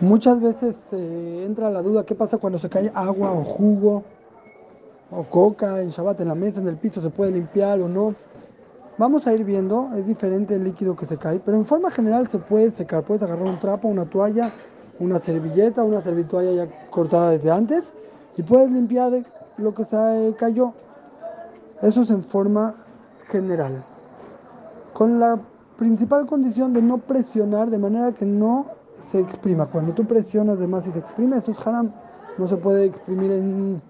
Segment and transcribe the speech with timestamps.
[0.00, 4.02] Muchas veces eh, entra la duda, ¿qué pasa cuando se cae agua o jugo
[5.10, 8.14] o coca en Shabbat en la mesa, en el piso, se puede limpiar o no?
[8.98, 12.28] Vamos a ir viendo, es diferente el líquido que se cae, pero en forma general
[12.28, 13.04] se puede secar.
[13.04, 14.52] Puedes agarrar un trapo, una toalla,
[15.00, 17.84] una servilleta, una servitoalla ya cortada desde antes
[18.36, 19.24] y puedes limpiar
[19.56, 20.74] lo que se cayó.
[21.80, 22.74] Eso es en forma
[23.28, 23.82] general.
[24.92, 25.38] Con la
[25.78, 28.75] principal condición de no presionar de manera que no
[29.10, 29.66] se exprima.
[29.66, 31.90] Cuando tú presionas de más y se exprime, eso es haram.
[32.38, 33.80] No se puede exprimir en,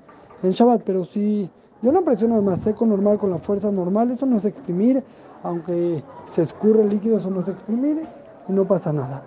[0.42, 1.50] en Shabbat, pero si
[1.82, 5.02] yo no presiono de más seco normal con la fuerza normal, eso no es exprimir.
[5.42, 6.02] Aunque
[6.34, 8.06] se escurre el líquido, eso no es exprimir
[8.48, 9.22] y no pasa nada.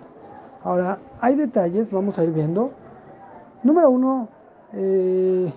[0.62, 2.70] Ahora, hay detalles, vamos a ir viendo.
[3.62, 4.28] Número uno,
[4.72, 5.52] eh,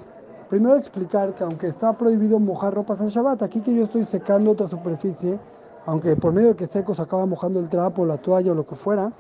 [0.50, 4.52] primero explicar que aunque está prohibido mojar ropas en Shabbat, aquí que yo estoy secando
[4.52, 5.40] otra superficie,
[5.86, 8.66] aunque por medio de que seco se acaba mojando el trapo, la toalla o lo
[8.66, 9.12] que fuera,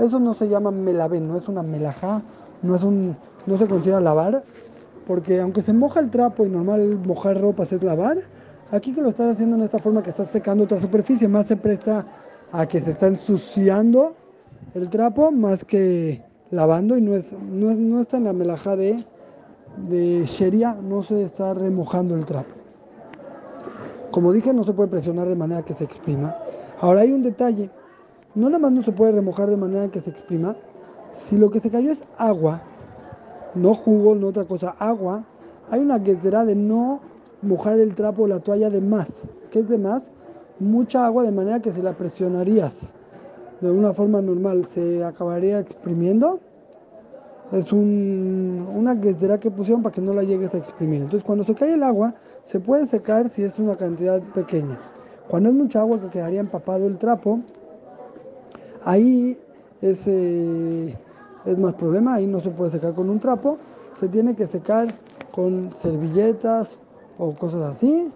[0.00, 2.22] eso no se llama melabén, no es una melajá,
[2.62, 4.42] no, es un, no se considera lavar,
[5.06, 8.18] porque aunque se moja el trapo y normal mojar ropas es lavar,
[8.70, 11.56] aquí que lo estás haciendo en esta forma que estás secando otra superficie, más se
[11.56, 12.06] presta
[12.52, 14.14] a que se está ensuciando
[14.74, 19.04] el trapo más que lavando y no, es, no, está en la melajá de,
[19.88, 22.54] de Sheria, no se está remojando el trapo.
[24.10, 26.34] Como dije, no se puede presionar de manera que se exprima.
[26.80, 27.70] Ahora hay un detalle,
[28.34, 30.56] no nada más no se puede remojar de manera que se exprima.
[31.28, 32.62] Si lo que se cayó es agua,
[33.54, 35.24] no jugo, no otra cosa, agua,
[35.70, 37.00] hay una será de no
[37.42, 39.08] mojar el trapo o la toalla de más.
[39.50, 40.02] ¿Qué es de más?
[40.58, 42.72] Mucha agua de manera que si la presionarías
[43.60, 46.40] de una forma normal se acabaría exprimiendo.
[47.52, 51.02] Es un, una será que pusieron para que no la llegues a exprimir.
[51.02, 52.14] Entonces cuando se cae el agua
[52.46, 54.78] se puede secar si es una cantidad pequeña.
[55.28, 57.40] Cuando es mucha agua que quedaría empapado el trapo,
[58.84, 59.38] Ahí
[59.82, 63.58] es, es más problema, ahí no se puede secar con un trapo,
[63.98, 64.94] se tiene que secar
[65.32, 66.68] con servilletas
[67.18, 68.10] o cosas así,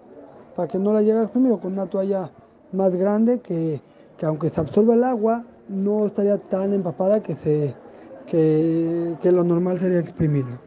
[0.55, 2.31] para que no la llegue a exprimir, o con una toalla
[2.71, 3.81] más grande que,
[4.23, 7.75] aunque se absorba el agua, no estaría tan empapada que, se,
[8.27, 10.57] que, lo normal sería exprimirlo.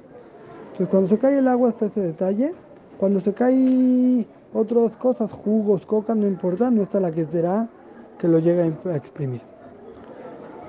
[0.72, 2.54] Entonces cuando se cae el agua está ese detalle,
[2.98, 7.68] cuando se cae otras cosas, jugos, coca, no importa, no está la que será
[8.18, 9.40] que lo llegue a exprimir.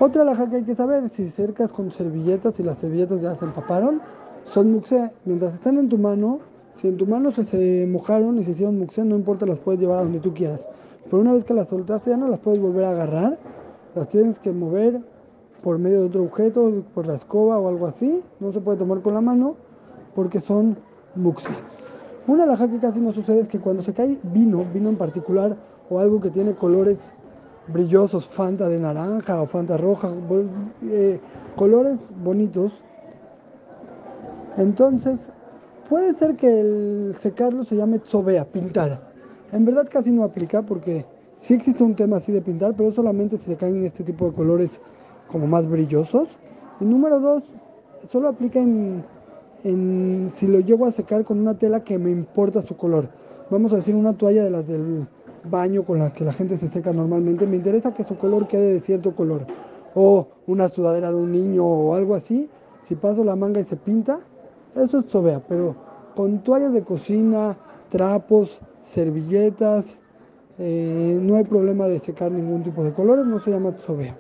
[0.01, 3.43] Otra laja que hay que saber, si cercas con servilletas y las servilletas ya se
[3.43, 3.99] empaparon,
[4.45, 5.11] son muxé.
[5.25, 6.39] Mientras están en tu mano,
[6.79, 9.99] si en tu mano se, mojaron y se hicieron muxé, no importa, las puedes llevar
[9.99, 10.65] a donde tú quieras.
[11.03, 13.37] Pero una vez que las soltaste ya no las puedes volver a agarrar,
[13.93, 15.01] las tienes que mover
[15.61, 18.23] por medio de otro objeto, por la escoba o algo así.
[18.39, 19.57] No se puede tomar con la mano
[20.16, 20.77] porque son
[21.16, 21.51] muxé.
[22.25, 25.57] Una laja que casi no sucede es que cuando se cae vino, vino en particular,
[25.89, 26.97] o algo que tiene colores
[27.72, 30.09] brillosos, Fanta de naranja o Fanta roja,
[30.84, 31.19] eh,
[31.56, 32.72] colores bonitos.
[34.57, 35.19] Entonces,
[35.88, 39.09] puede ser que el secarlo se llame tzobea, pintar.
[39.52, 41.06] En verdad casi no aplica porque
[41.38, 44.25] sí existe un tema así de pintar, pero solamente si se caen en este tipo
[44.25, 44.72] de colores
[45.28, 46.28] como más brillosos.
[46.79, 47.44] Y número dos,
[48.12, 49.03] solo aplica en
[50.35, 53.09] si lo llevo a secar con una tela que me importa su color.
[53.50, 55.08] Vamos a decir una toalla de las del
[55.49, 58.73] baño con la que la gente se seca normalmente, me interesa que su color quede
[58.73, 59.45] de cierto color.
[59.95, 62.49] O una sudadera de un niño o algo así,
[62.87, 64.19] si paso la manga y se pinta,
[64.75, 65.75] eso es sobea, pero
[66.15, 67.57] con toallas de cocina,
[67.89, 68.59] trapos,
[68.93, 69.85] servilletas,
[70.57, 74.16] eh, no hay problema de secar ningún tipo de colores, no se llama sobea.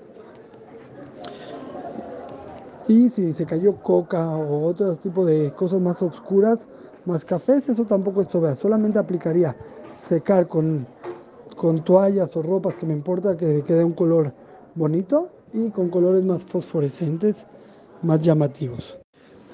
[2.87, 6.59] Y si se cayó coca o otro tipo de cosas más oscuras,
[7.05, 9.55] más cafés, eso tampoco es sobea, solamente aplicaría
[10.07, 10.87] secar con
[11.55, 14.33] con toallas o ropas que me importa que quede un color
[14.75, 17.35] bonito y con colores más fosforescentes,
[18.01, 18.97] más llamativos.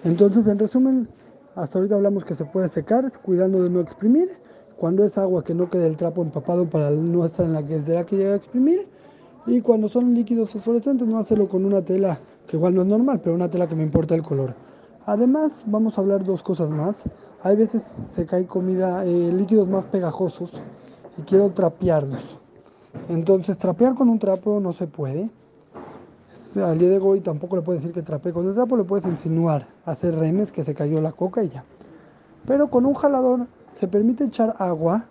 [0.04, 1.08] Entonces, en resumen,
[1.56, 4.30] hasta ahorita hablamos que se puede secar cuidando de no exprimir.
[4.78, 7.82] Cuando es agua que no quede el trapo empapado para no estar en la que
[8.06, 8.88] que llega a exprimir.
[9.48, 13.22] Y cuando son líquidos fosforescentes, no hacerlo con una tela que igual no es normal,
[13.24, 14.54] pero una tela que me importa el color.
[15.06, 16.96] Además, vamos a hablar dos cosas más.
[17.42, 17.84] Hay veces
[18.16, 20.52] se cae comida, eh, líquidos más pegajosos
[21.18, 22.24] y quiero trapearlos.
[23.10, 25.30] Entonces, trapear con un trapo no se puede.
[26.56, 29.06] Al día de hoy tampoco le puedes decir que trapee con el trapo, le puedes
[29.06, 31.66] insinuar, hacer remes que se cayó la coca y ya.
[32.48, 33.48] Pero con un jalador
[33.80, 35.06] se permite echar agua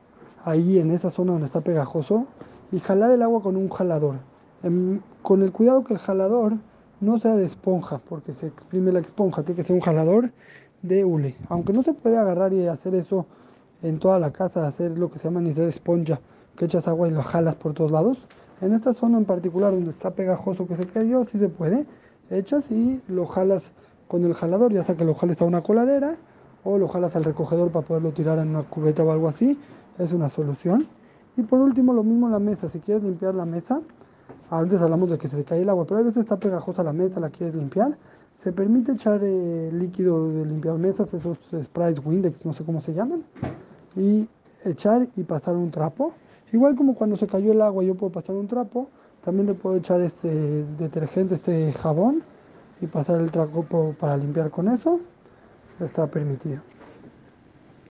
[0.45, 2.27] ahí en esa zona donde está pegajoso
[2.73, 4.17] y jalar el agua con un jalador.
[5.23, 6.55] con el cuidado que el jalador
[7.01, 10.31] no sea de esponja, porque se exprime la esponja, tiene que ser un jalador
[10.81, 11.37] de hule.
[11.51, 13.27] Aunque no se puede agarrar y hacer eso
[13.85, 16.19] en toda la casa hacer lo que se llama hacer esponja,
[16.57, 18.19] que echas agua y lo jalas por todos lados.
[18.61, 21.85] En esta zona en particular donde está pegajoso que se cayó, sí se puede,
[22.31, 23.63] echas y lo jalas
[24.09, 26.17] con el jalador, ya sea que lo jales a una coladera
[26.65, 29.59] o lo jalas al recogedor para poderlo tirar en una cubeta o algo así,
[29.99, 30.87] es una solución.
[31.37, 33.83] Y por último, lo mismo la mesa, si quieres limpiar la mesa,
[34.51, 37.21] antes hablamos de que se cae el agua, pero a veces está pegajosa la mesa,
[37.21, 37.99] la quieres limpiar,
[38.43, 42.95] se permite echar eh, líquido de limpiar mesas, esos sprays Windex, no sé cómo se
[42.95, 43.25] llaman,
[43.97, 44.29] y
[44.65, 46.13] echar y pasar un trapo.
[46.53, 48.89] Igual como cuando se cayó el agua yo puedo pasar un trapo,
[49.25, 52.23] también le puedo echar este detergente, este jabón
[52.81, 55.01] y pasar el trapo para limpiar con eso.
[55.81, 56.74] Está permitido.